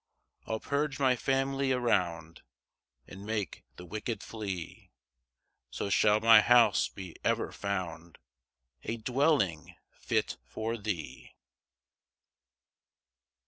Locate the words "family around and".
1.15-3.23